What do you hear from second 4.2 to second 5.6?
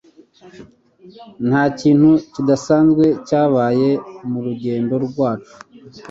murugendo rwacu.